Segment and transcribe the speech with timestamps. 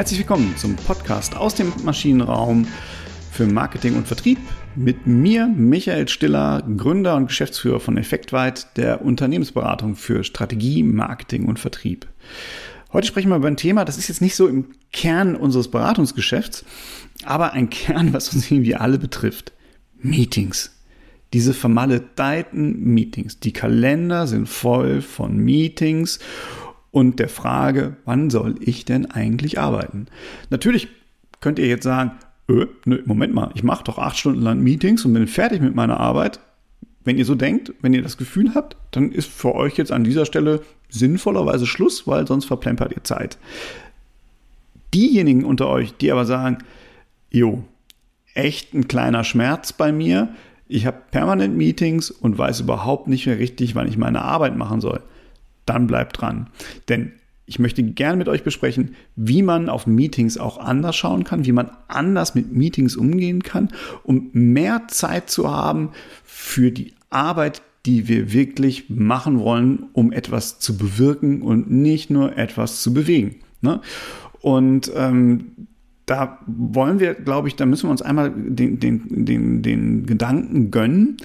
[0.00, 2.66] Herzlich willkommen zum Podcast aus dem Maschinenraum
[3.30, 4.38] für Marketing und Vertrieb
[4.74, 11.58] mit mir, Michael Stiller, Gründer und Geschäftsführer von Effektweit, der Unternehmensberatung für Strategie, Marketing und
[11.58, 12.06] Vertrieb.
[12.94, 16.64] Heute sprechen wir über ein Thema, das ist jetzt nicht so im Kern unseres Beratungsgeschäfts,
[17.26, 19.52] aber ein Kern, was uns irgendwie alle betrifft.
[19.98, 20.80] Meetings.
[21.34, 23.38] Diese vermaledeiten Meetings.
[23.38, 26.20] Die Kalender sind voll von Meetings
[26.90, 30.06] und der Frage, wann soll ich denn eigentlich arbeiten?
[30.50, 30.88] Natürlich
[31.40, 32.12] könnt ihr jetzt sagen,
[32.48, 35.74] öh, nö, Moment mal, ich mache doch acht Stunden lang Meetings und bin fertig mit
[35.74, 36.40] meiner Arbeit.
[37.04, 40.04] Wenn ihr so denkt, wenn ihr das Gefühl habt, dann ist für euch jetzt an
[40.04, 43.38] dieser Stelle sinnvollerweise Schluss, weil sonst verplempert ihr Zeit.
[44.92, 46.58] Diejenigen unter euch, die aber sagen,
[47.30, 47.64] jo,
[48.34, 50.34] echt ein kleiner Schmerz bei mir,
[50.68, 54.80] ich habe permanent Meetings und weiß überhaupt nicht mehr richtig, wann ich meine Arbeit machen
[54.80, 55.00] soll,
[55.70, 56.48] dann bleibt dran.
[56.88, 57.12] Denn
[57.46, 61.52] ich möchte gerne mit euch besprechen, wie man auf Meetings auch anders schauen kann, wie
[61.52, 63.70] man anders mit Meetings umgehen kann,
[64.04, 65.90] um mehr Zeit zu haben
[66.24, 72.36] für die Arbeit, die wir wirklich machen wollen, um etwas zu bewirken und nicht nur
[72.36, 73.36] etwas zu bewegen.
[73.62, 73.80] Ne?
[74.40, 75.66] Und ähm,
[76.06, 80.70] da wollen wir, glaube ich, da müssen wir uns einmal den, den, den, den Gedanken
[80.70, 81.18] gönnen,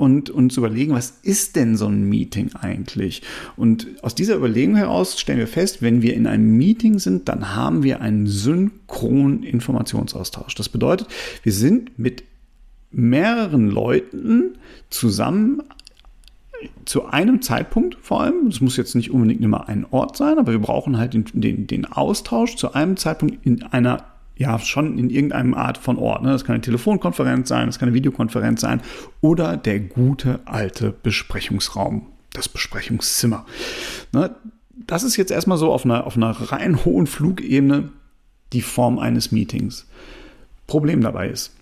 [0.00, 3.20] und uns überlegen, was ist denn so ein Meeting eigentlich?
[3.56, 7.54] Und aus dieser Überlegung heraus stellen wir fest, wenn wir in einem Meeting sind, dann
[7.54, 10.54] haben wir einen synchronen Informationsaustausch.
[10.54, 11.08] Das bedeutet,
[11.42, 12.24] wir sind mit
[12.90, 14.56] mehreren Leuten
[14.88, 15.62] zusammen
[16.86, 20.52] zu einem Zeitpunkt vor allem, es muss jetzt nicht unbedingt immer ein Ort sein, aber
[20.52, 24.04] wir brauchen halt den, den, den Austausch zu einem Zeitpunkt in einer
[24.40, 26.22] ja schon in irgendeinem Art von Ort.
[26.22, 26.30] Ne?
[26.32, 28.80] Das kann eine Telefonkonferenz sein, das kann eine Videokonferenz sein
[29.20, 33.44] oder der gute alte Besprechungsraum, das Besprechungszimmer.
[34.12, 34.34] Ne?
[34.86, 37.90] Das ist jetzt erstmal so auf einer, auf einer rein hohen Flugebene
[38.54, 39.86] die Form eines Meetings.
[40.66, 41.54] Problem dabei ist,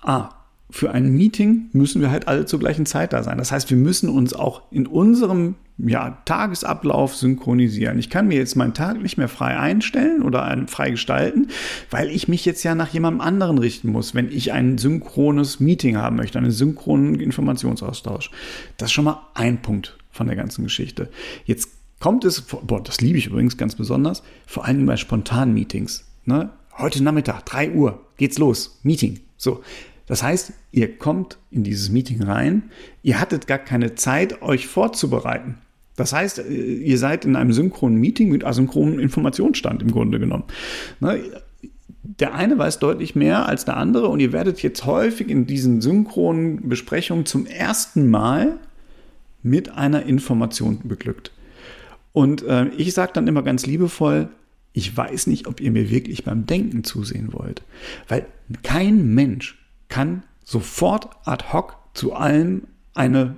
[0.00, 0.30] A,
[0.70, 3.36] für ein Meeting müssen wir halt alle zur gleichen Zeit da sein.
[3.36, 7.98] Das heißt, wir müssen uns auch in unserem ja, Tagesablauf synchronisieren.
[7.98, 11.48] Ich kann mir jetzt meinen Tag nicht mehr frei einstellen oder frei gestalten,
[11.90, 15.96] weil ich mich jetzt ja nach jemandem anderen richten muss, wenn ich ein synchrones Meeting
[15.96, 18.30] haben möchte, einen synchronen Informationsaustausch.
[18.78, 21.10] Das ist schon mal ein Punkt von der ganzen Geschichte.
[21.44, 21.68] Jetzt
[22.00, 26.06] kommt es, boah, das liebe ich übrigens ganz besonders, vor allem bei spontanen Meetings.
[26.24, 26.50] Ne?
[26.78, 29.20] Heute Nachmittag, 3 Uhr, geht's los, Meeting.
[29.36, 29.62] So,
[30.06, 32.70] das heißt, ihr kommt in dieses Meeting rein,
[33.02, 35.58] ihr hattet gar keine Zeit, euch vorzubereiten.
[35.96, 40.44] Das heißt, äh, ihr seid in einem synchronen Meeting mit asynchronen Informationsstand im Grunde genommen.
[41.00, 41.20] Ne?
[42.02, 45.80] Der eine weiß deutlich mehr als der andere und ihr werdet jetzt häufig in diesen
[45.80, 48.58] synchronen Besprechungen zum ersten Mal
[49.42, 51.32] mit einer Information beglückt.
[52.12, 54.28] Und äh, ich sage dann immer ganz liebevoll,
[54.72, 57.62] ich weiß nicht, ob ihr mir wirklich beim Denken zusehen wollt.
[58.08, 58.26] Weil
[58.62, 59.58] kein Mensch
[59.88, 62.62] kann sofort ad hoc zu allem
[62.94, 63.36] eine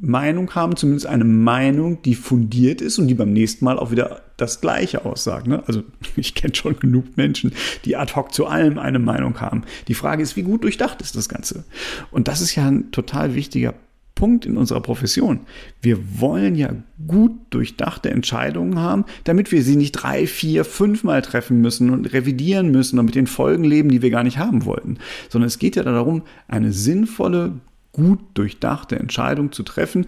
[0.00, 4.22] Meinung haben, zumindest eine Meinung, die fundiert ist und die beim nächsten Mal auch wieder
[4.36, 5.46] das Gleiche aussagt.
[5.46, 5.62] Ne?
[5.66, 5.82] Also
[6.16, 7.52] ich kenne schon genug Menschen,
[7.84, 9.62] die ad hoc zu allem eine Meinung haben.
[9.88, 11.64] Die Frage ist, wie gut durchdacht ist das Ganze?
[12.10, 13.74] Und das ist ja ein total wichtiger
[14.18, 15.40] Punkt in unserer Profession.
[15.80, 16.70] Wir wollen ja
[17.06, 22.72] gut durchdachte Entscheidungen haben, damit wir sie nicht drei, vier, fünfmal treffen müssen und revidieren
[22.72, 24.98] müssen und mit den Folgen leben, die wir gar nicht haben wollten.
[25.28, 27.60] Sondern es geht ja darum, eine sinnvolle,
[27.98, 30.06] gut durchdachte Entscheidung zu treffen,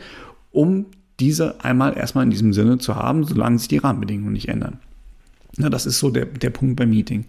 [0.52, 0.86] um
[1.18, 4.78] diese einmal erstmal in diesem Sinne zu haben, solange sich die Rahmenbedingungen nicht ändern.
[5.56, 7.26] Na, das ist so der, der Punkt beim Meeting.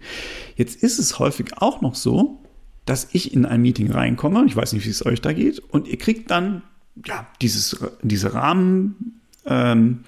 [0.56, 2.40] Jetzt ist es häufig auch noch so,
[2.86, 5.88] dass ich in ein Meeting reinkomme, ich weiß nicht, wie es euch da geht, und
[5.88, 6.62] ihr kriegt dann
[7.06, 10.04] ja, dieses, diese Rahmen ähm,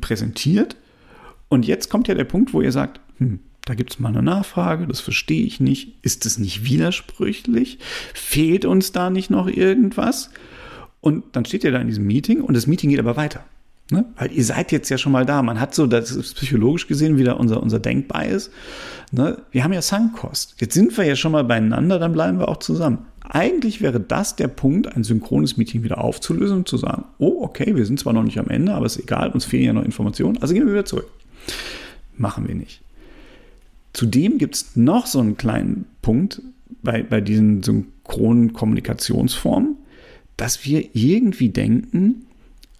[0.00, 0.76] präsentiert.
[1.48, 4.22] Und jetzt kommt ja der Punkt, wo ihr sagt, hm, da gibt es mal eine
[4.22, 5.96] Nachfrage, das verstehe ich nicht.
[6.02, 7.78] Ist es nicht widersprüchlich?
[8.14, 10.30] Fehlt uns da nicht noch irgendwas?
[11.00, 13.44] Und dann steht ihr da in diesem Meeting und das Meeting geht aber weiter.
[13.90, 14.04] Ne?
[14.16, 15.42] Weil ihr seid jetzt ja schon mal da.
[15.42, 18.50] Man hat so, das ist psychologisch gesehen wieder unser, unser Denkbias.
[19.10, 19.38] Ne?
[19.50, 20.54] Wir haben ja Sunkost.
[20.60, 22.98] Jetzt sind wir ja schon mal beieinander, dann bleiben wir auch zusammen.
[23.28, 27.74] Eigentlich wäre das der Punkt, ein synchrones Meeting wieder aufzulösen und zu sagen, oh, okay,
[27.74, 30.38] wir sind zwar noch nicht am Ende, aber ist egal, uns fehlen ja noch Informationen,
[30.40, 31.08] also gehen wir wieder zurück.
[32.16, 32.80] Machen wir nicht.
[33.96, 36.42] Zudem gibt es noch so einen kleinen Punkt
[36.82, 39.76] bei, bei diesen synchronen Kommunikationsformen,
[40.36, 42.26] dass wir irgendwie denken,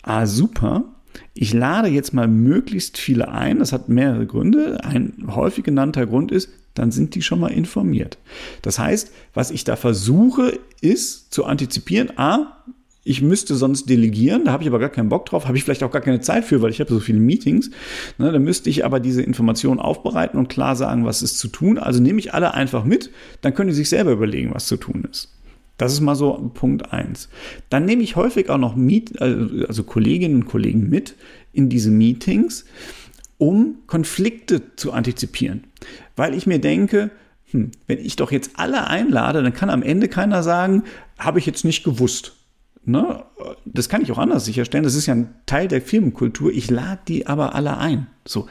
[0.02, 0.84] ah super,
[1.32, 3.60] ich lade jetzt mal möglichst viele ein.
[3.60, 4.84] Das hat mehrere Gründe.
[4.84, 8.18] Ein häufig genannter Grund ist, dann sind die schon mal informiert.
[8.60, 12.62] Das heißt, was ich da versuche, ist zu antizipieren, a,
[13.08, 15.84] Ich müsste sonst delegieren, da habe ich aber gar keinen Bock drauf, habe ich vielleicht
[15.84, 17.70] auch gar keine Zeit für, weil ich habe so viele Meetings.
[18.18, 21.78] Ne, dann müsste ich aber diese Informationen aufbereiten und klar sagen, was ist zu tun.
[21.78, 23.12] Also nehme ich alle einfach mit,
[23.42, 25.32] dann können die sich selber überlegen, was zu tun ist.
[25.78, 27.28] Das ist mal so Punkt eins.
[27.70, 31.14] Dann nehme ich häufig auch noch Meet, also Kolleginnen und Kollegen mit
[31.52, 32.64] in diese Meetings,
[33.38, 35.62] um Konflikte zu antizipieren.
[36.16, 37.12] Weil ich mir denke,
[37.52, 40.82] hm, wenn ich doch jetzt alle einlade, dann kann am Ende keiner sagen,
[41.18, 42.35] habe ich jetzt nicht gewusst.
[42.86, 43.22] Ne?
[43.64, 44.84] Das kann ich auch anders sicherstellen.
[44.84, 46.52] Das ist ja ein Teil der Firmenkultur.
[46.52, 48.06] Ich lade die aber alle ein.
[48.24, 48.48] So,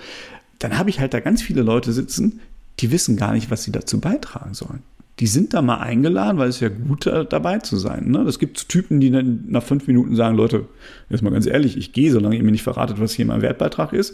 [0.60, 2.42] dann habe ich halt da ganz viele Leute sitzen,
[2.80, 4.84] die wissen gar nicht, was sie dazu beitragen sollen
[5.20, 8.12] die sind da mal eingeladen, weil es ja gut dabei zu sein.
[8.12, 8.26] Ne?
[8.26, 10.66] Das gibt Typen, die dann nach fünf Minuten sagen, Leute,
[11.10, 13.94] jetzt mal ganz ehrlich, ich gehe, solange ihr mir nicht verratet, was hier mein Wertbeitrag
[13.94, 14.14] ist.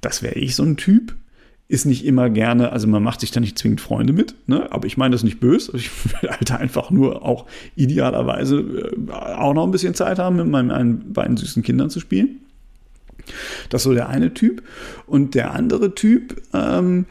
[0.00, 1.16] Das wäre ich so ein Typ.
[1.70, 4.72] Ist nicht immer gerne, also man macht sich da nicht zwingend Freunde mit, ne?
[4.72, 5.70] aber ich meine das nicht böse.
[5.76, 5.90] Ich
[6.20, 7.46] will halt einfach nur auch
[7.76, 12.40] idealerweise äh, auch noch ein bisschen Zeit haben, mit meinen beiden süßen Kindern zu spielen.
[13.68, 14.64] Das ist so der eine Typ.
[15.06, 17.06] Und der andere Typ, ähm,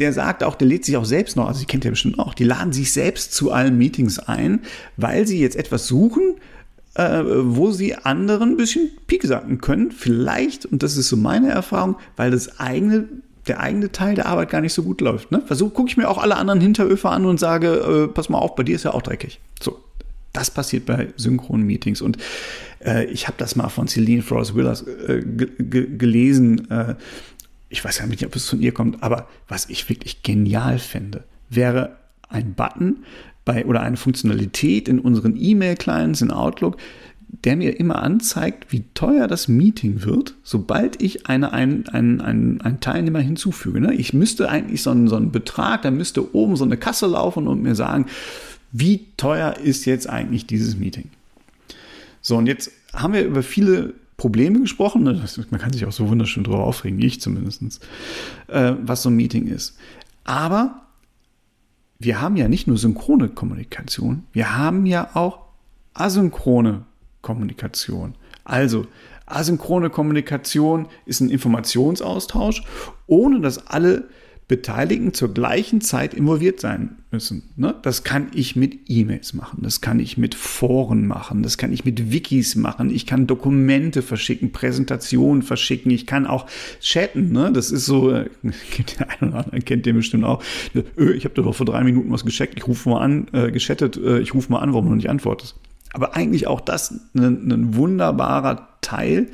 [0.00, 2.34] der sagt auch, der lädt sich auch selbst noch, also die kennt ihr bestimmt auch,
[2.34, 4.62] die laden sich selbst zu allen Meetings ein,
[4.96, 6.34] weil sie jetzt etwas suchen,
[6.94, 9.92] äh, wo sie anderen ein bisschen pieksacken können.
[9.92, 13.06] Vielleicht, und das ist so meine Erfahrung, weil das eigene
[13.46, 15.30] der eigene Teil der Arbeit gar nicht so gut läuft.
[15.32, 15.42] Ne?
[15.46, 18.54] Versuch, gucke ich mir auch alle anderen Hinteröfer an und sage, äh, pass mal auf,
[18.54, 19.40] bei dir ist ja auch dreckig.
[19.62, 19.78] So,
[20.32, 22.02] das passiert bei synchronen Meetings.
[22.02, 22.18] Und
[22.84, 26.70] äh, ich habe das mal von Celine Frost Willers äh, gelesen.
[26.70, 26.94] Äh,
[27.68, 31.24] ich weiß ja nicht, ob es von ihr kommt, aber was ich wirklich genial fände,
[31.48, 31.96] wäre
[32.28, 33.04] ein Button
[33.44, 36.76] bei oder eine Funktionalität in unseren E-Mail-Clients in Outlook,
[37.44, 42.60] der mir immer anzeigt, wie teuer das Meeting wird, sobald ich eine, einen, einen, einen,
[42.60, 43.80] einen Teilnehmer hinzufüge.
[43.80, 43.94] Ne?
[43.94, 47.46] Ich müsste eigentlich so einen, so einen Betrag, da müsste oben so eine Kasse laufen
[47.46, 48.06] und mir sagen,
[48.72, 51.10] wie teuer ist jetzt eigentlich dieses Meeting?
[52.20, 55.02] So, und jetzt haben wir über viele Probleme gesprochen.
[55.02, 55.24] Ne?
[55.50, 57.80] man kann sich auch so wunderschön darüber aufregen, ich zumindest,
[58.48, 59.76] äh, was so ein Meeting ist.
[60.24, 60.82] Aber
[61.98, 65.40] wir haben ja nicht nur synchrone Kommunikation, wir haben ja auch
[65.94, 66.84] asynchrone
[67.22, 68.14] Kommunikation.
[68.44, 68.86] Also,
[69.26, 72.62] asynchrone Kommunikation ist ein Informationsaustausch,
[73.06, 74.08] ohne dass alle
[74.50, 77.44] Beteiligten zur gleichen Zeit involviert sein müssen.
[77.54, 77.72] Ne?
[77.82, 81.84] Das kann ich mit E-Mails machen, das kann ich mit Foren machen, das kann ich
[81.84, 86.46] mit Wikis machen, ich kann Dokumente verschicken, Präsentationen verschicken, ich kann auch
[86.80, 87.30] chatten.
[87.30, 87.52] Ne?
[87.52, 88.28] Das ist so, äh,
[88.98, 90.42] der eine oder andere kennt den bestimmt auch.
[90.74, 93.52] Äh, ich habe dir doch vor drei Minuten was gescheckt, ich rufe mal an, äh,
[93.52, 95.54] geschattet, ich rufe mal an, warum du nicht antwortest.
[95.92, 99.28] Aber eigentlich auch das ein, ein wunderbarer Teil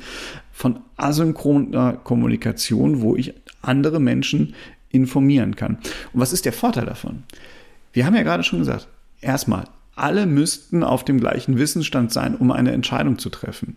[0.51, 4.55] von asynchroner Kommunikation, wo ich andere Menschen
[4.89, 5.77] informieren kann.
[6.13, 7.23] Und was ist der Vorteil davon?
[7.93, 8.87] Wir haben ja gerade schon gesagt,
[9.21, 9.65] erstmal,
[9.95, 13.75] alle müssten auf dem gleichen Wissensstand sein, um eine Entscheidung zu treffen.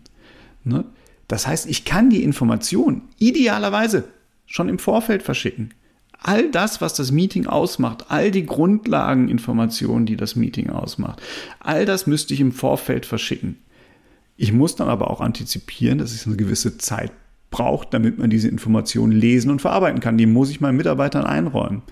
[0.64, 0.84] Ne?
[1.28, 4.04] Das heißt, ich kann die Information idealerweise
[4.46, 5.72] schon im Vorfeld verschicken.
[6.22, 11.22] All das, was das Meeting ausmacht, all die Grundlageninformationen, die das Meeting ausmacht,
[11.60, 13.56] all das müsste ich im Vorfeld verschicken.
[14.36, 17.12] Ich muss dann aber auch antizipieren, dass es eine gewisse Zeit
[17.50, 20.18] braucht, damit man diese Informationen lesen und verarbeiten kann.
[20.18, 21.82] Die muss ich meinen Mitarbeitern einräumen.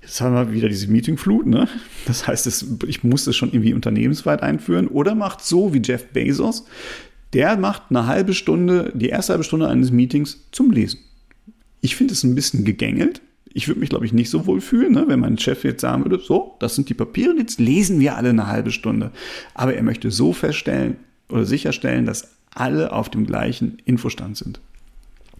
[0.00, 1.68] Jetzt haben wir wieder diese Meetingflut, ne?
[2.06, 6.66] Das heißt, ich muss das schon irgendwie unternehmensweit einführen oder macht so wie Jeff Bezos,
[7.32, 10.98] der macht eine halbe Stunde, die erste halbe Stunde eines Meetings zum Lesen.
[11.82, 13.20] Ich finde es ein bisschen gegängelt.
[13.52, 16.04] Ich würde mich, glaube ich, nicht so wohl fühlen, ne, wenn mein Chef jetzt sagen
[16.04, 19.10] würde, so, das sind die Papiere, jetzt lesen wir alle eine halbe Stunde.
[19.52, 20.96] Aber er möchte so feststellen
[21.28, 24.60] oder sicherstellen, dass alle auf dem gleichen Infostand sind.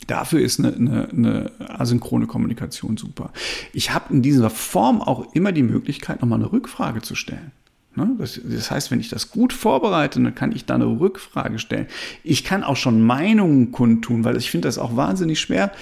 [0.09, 3.33] Dafür ist eine, eine, eine asynchrone Kommunikation super.
[3.73, 7.53] Ich habe in dieser Form auch immer die Möglichkeit, nochmal eine Rückfrage zu stellen.
[7.95, 8.11] Ne?
[8.19, 11.87] Das, das, heißt, wenn ich das gut vorbereite, dann kann ich da eine Rückfrage stellen.
[12.25, 15.73] Ich kann auch schon Meinungen kundtun, weil ich finde das auch wahnsinnig schwer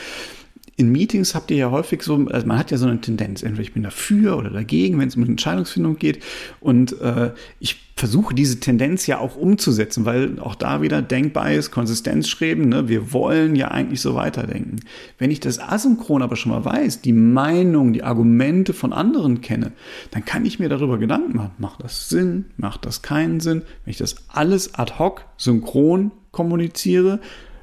[0.80, 3.62] in Meetings habt ihr ja häufig so, also man hat ja so eine Tendenz, entweder
[3.62, 6.22] ich bin dafür oder dagegen, wenn es um Entscheidungsfindung geht.
[6.58, 11.70] Und äh, ich versuche diese Tendenz ja auch umzusetzen, weil auch da wieder denkbar ist,
[11.70, 12.88] Konsistenz schreiben, ne?
[12.88, 14.76] wir wollen ja eigentlich so weiterdenken.
[15.18, 19.72] Wenn ich das asynchron aber schon mal weiß, die Meinung, die Argumente von anderen kenne,
[20.12, 23.60] dann kann ich mir darüber Gedanken machen, macht das Sinn, macht das keinen Sinn?
[23.84, 27.20] Wenn ich das alles ad hoc, synchron kommuniziere,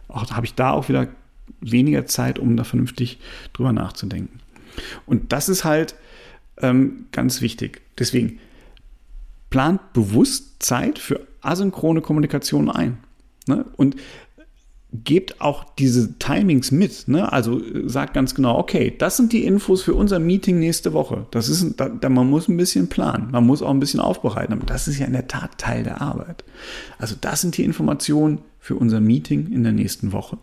[0.08, 1.08] auch habe ich da auch wieder
[1.62, 3.20] weniger Zeit, um da vernünftig
[3.54, 4.40] drüber nachzudenken.
[5.06, 5.96] Und das ist halt
[6.58, 7.82] ähm, ganz wichtig.
[7.98, 8.40] Deswegen
[9.50, 12.98] plant bewusst Zeit für asynchrone Kommunikation ein.
[13.48, 13.66] Ne?
[13.76, 13.96] Und
[14.94, 17.08] gebt auch diese Timings mit.
[17.08, 17.32] Ne?
[17.32, 21.28] Also sagt ganz genau, okay, das sind die Infos für unser Meeting nächste Woche.
[21.32, 24.54] Das ist, da, da, man muss ein bisschen planen, man muss auch ein bisschen aufbereiten.
[24.54, 26.44] Aber das ist ja in der Tat Teil der Arbeit.
[26.98, 30.38] Also das sind die Informationen für unser Meeting in der nächsten Woche.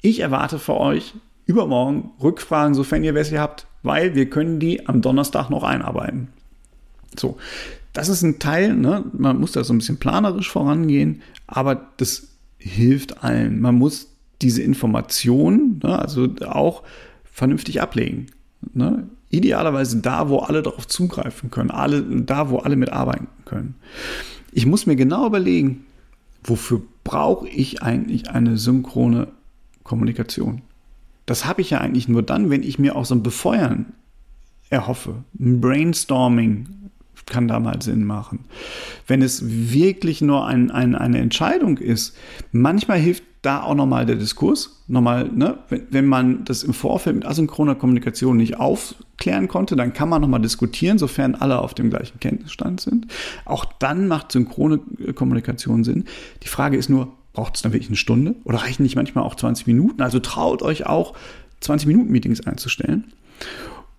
[0.00, 1.14] Ich erwarte für euch
[1.46, 6.28] übermorgen Rückfragen, sofern ihr welche habt, weil wir können die am Donnerstag noch einarbeiten.
[7.18, 7.38] So,
[7.92, 9.04] das ist ein Teil, ne?
[9.12, 12.28] man muss da so ein bisschen planerisch vorangehen, aber das
[12.58, 13.60] hilft allen.
[13.60, 14.08] Man muss
[14.42, 16.82] diese Informationen ne, also auch
[17.24, 18.26] vernünftig ablegen.
[18.74, 19.08] Ne?
[19.30, 23.74] Idealerweise da, wo alle darauf zugreifen können, alle, da, wo alle mitarbeiten können.
[24.52, 25.84] Ich muss mir genau überlegen,
[26.44, 29.28] wofür brauche ich eigentlich eine synchrone
[29.88, 30.62] Kommunikation?
[31.26, 33.86] Das habe ich ja eigentlich nur dann, wenn ich mir auch so ein Befeuern
[34.70, 36.68] erhoffe, ein Brainstorming
[37.26, 38.44] kann da mal Sinn machen.
[39.06, 42.16] Wenn es wirklich nur ein, ein, eine Entscheidung ist,
[42.52, 44.82] manchmal hilft da auch nochmal der Diskurs.
[44.88, 49.92] Nochmal, ne, wenn, wenn man das im Vorfeld mit asynchroner Kommunikation nicht aufklären konnte, dann
[49.92, 53.06] kann man nochmal diskutieren, sofern alle auf dem gleichen Kenntnisstand sind.
[53.44, 54.78] Auch dann macht synchrone
[55.14, 56.04] Kommunikation Sinn.
[56.42, 59.36] Die Frage ist nur, braucht es dann wirklich eine Stunde oder reichen nicht manchmal auch
[59.36, 60.02] 20 Minuten?
[60.02, 61.14] Also traut euch auch
[61.60, 63.12] 20 Minuten Meetings einzustellen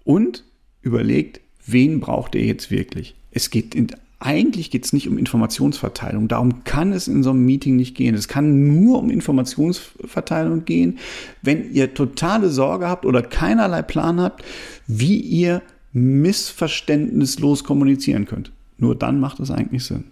[0.03, 0.43] und
[0.81, 3.15] überlegt, wen braucht ihr jetzt wirklich?
[3.31, 3.87] Es geht in,
[4.19, 6.27] eigentlich geht es nicht um Informationsverteilung.
[6.27, 8.13] Darum kann es in so einem Meeting nicht gehen.
[8.13, 10.97] Es kann nur um Informationsverteilung gehen,
[11.41, 14.43] wenn ihr totale Sorge habt oder keinerlei Plan habt,
[14.85, 15.61] wie ihr
[15.93, 18.51] missverständnislos kommunizieren könnt.
[18.77, 20.03] Nur dann macht es eigentlich Sinn.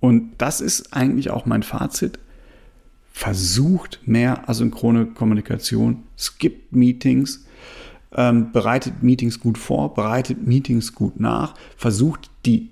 [0.00, 2.18] Und das ist eigentlich auch mein Fazit.
[3.12, 6.02] Versucht mehr asynchrone Kommunikation.
[6.38, 7.46] Gibt Meetings,
[8.14, 12.70] ähm, bereitet Meetings gut vor, bereitet Meetings gut nach, versucht die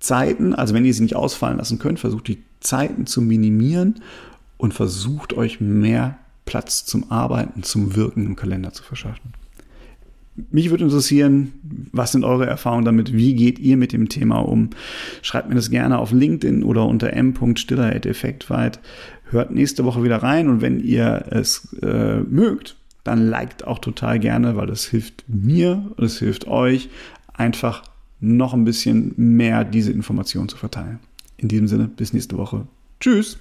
[0.00, 4.00] Zeiten, also wenn ihr sie nicht ausfallen lassen könnt, versucht die Zeiten zu minimieren
[4.58, 9.32] und versucht euch mehr Platz zum Arbeiten, zum Wirken im Kalender zu verschaffen.
[10.50, 11.52] Mich würde interessieren,
[11.92, 13.12] was sind eure Erfahrungen damit?
[13.12, 14.70] Wie geht ihr mit dem Thema um?
[15.22, 18.80] Schreibt mir das gerne auf LinkedIn oder unter m.stiller.effektweit.
[19.30, 24.18] Hört nächste Woche wieder rein und wenn ihr es äh, mögt, dann liked auch total
[24.18, 26.88] gerne, weil das hilft mir und es hilft euch,
[27.32, 27.84] einfach
[28.20, 30.98] noch ein bisschen mehr diese Informationen zu verteilen.
[31.36, 32.66] In diesem Sinne, bis nächste Woche.
[33.00, 33.38] Tschüss!